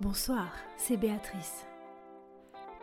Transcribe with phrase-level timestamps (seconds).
[0.00, 1.66] Bonsoir, c'est Béatrice.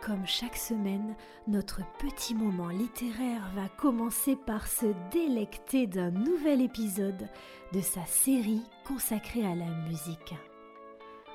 [0.00, 1.14] Comme chaque semaine,
[1.46, 7.28] notre petit moment littéraire va commencer par se délecter d'un nouvel épisode
[7.74, 10.34] de sa série consacrée à la musique.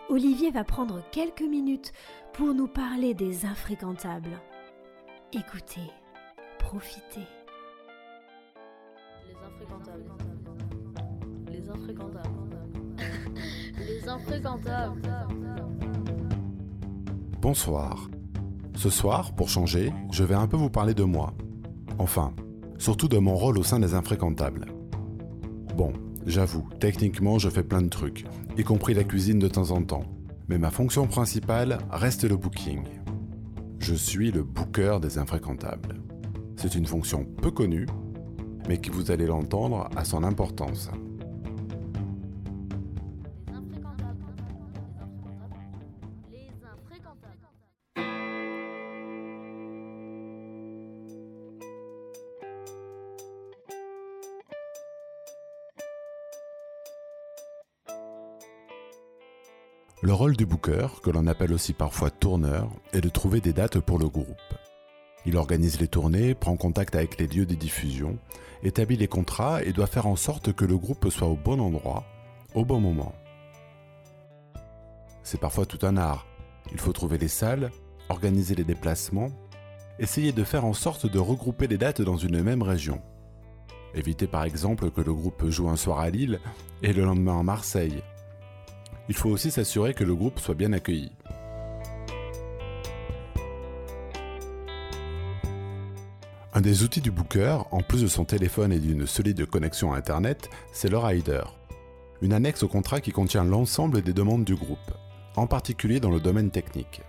[0.09, 1.93] Olivier va prendre quelques minutes
[2.33, 4.41] pour nous parler des infréquentables.
[5.31, 5.91] Écoutez,
[6.57, 7.27] profitez.
[9.27, 10.11] Les infréquentables.
[11.51, 12.57] Les infréquentables.
[13.77, 15.26] Les infréquentables.
[17.47, 18.09] Bonsoir.
[18.75, 21.33] Ce soir, pour changer, je vais un peu vous parler de moi.
[21.97, 22.33] Enfin,
[22.77, 24.65] surtout de mon rôle au sein des infréquentables.
[25.77, 25.93] Bon,
[26.25, 28.25] j'avoue, techniquement je fais plein de trucs,
[28.57, 30.03] y compris la cuisine de temps en temps.
[30.49, 32.83] Mais ma fonction principale reste le booking.
[33.79, 36.01] Je suis le booker des infréquentables.
[36.57, 37.85] C'est une fonction peu connue,
[38.67, 40.91] mais qui vous allez l'entendre a son importance.
[60.03, 63.79] Le rôle du booker, que l'on appelle aussi parfois tourneur, est de trouver des dates
[63.79, 64.37] pour le groupe.
[65.25, 68.19] Il organise les tournées, prend contact avec les lieux de diffusion,
[68.61, 72.03] établit les contrats et doit faire en sorte que le groupe soit au bon endroit,
[72.53, 73.15] au bon moment.
[75.23, 76.27] C'est parfois tout un art.
[76.71, 77.71] Il faut trouver les salles,
[78.09, 79.31] organiser les déplacements,
[79.97, 83.01] essayer de faire en sorte de regrouper les dates dans une même région.
[83.95, 86.39] Éviter par exemple que le groupe joue un soir à Lille
[86.83, 88.03] et le lendemain à Marseille,
[89.09, 91.11] il faut aussi s'assurer que le groupe soit bien accueilli.
[96.53, 99.97] Un des outils du booker, en plus de son téléphone et d'une solide connexion à
[99.97, 101.43] Internet, c'est le rider.
[102.21, 104.91] Une annexe au contrat qui contient l'ensemble des demandes du groupe,
[105.35, 107.01] en particulier dans le domaine technique.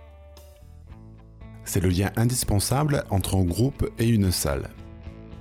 [1.65, 4.69] C'est le lien indispensable entre un groupe et une salle.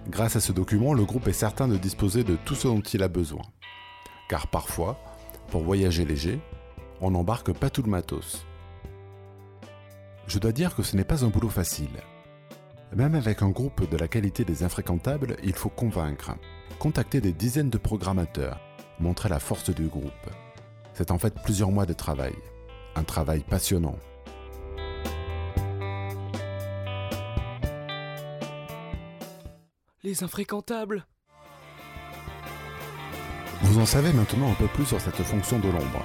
[0.09, 3.03] Grâce à ce document, le groupe est certain de disposer de tout ce dont il
[3.03, 3.43] a besoin.
[4.31, 4.99] Car parfois,
[5.51, 6.41] pour voyager léger,
[7.01, 8.47] on n'embarque pas tout le matos.
[10.27, 12.03] Je dois dire que ce n'est pas un boulot facile.
[12.95, 16.33] Même avec un groupe de la qualité des infréquentables, il faut convaincre,
[16.79, 18.61] contacter des dizaines de programmateurs,
[19.01, 20.13] montrer la force du groupe.
[20.95, 22.35] C'est en fait plusieurs mois de travail.
[22.95, 23.99] Un travail passionnant.
[30.03, 31.07] Les infréquentables?
[33.79, 36.05] Vous en savez maintenant un peu plus sur cette fonction de l'ombre.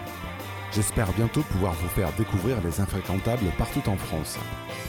[0.72, 4.38] J'espère bientôt pouvoir vous faire découvrir les infréquentables partout en France.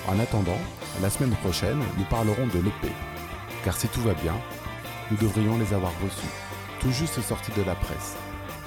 [0.07, 0.59] En attendant,
[1.01, 2.93] la semaine prochaine, nous parlerons de l'EP.
[3.65, 4.35] Car si tout va bien,
[5.11, 6.29] nous devrions les avoir reçus,
[6.79, 8.17] tout juste sortis de la presse.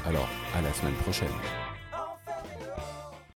[0.04, 1.67] Alors, à la semaine prochaine.